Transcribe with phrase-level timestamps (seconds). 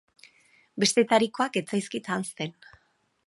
[0.83, 2.57] Bestetarikoak ez zaizkit ahazten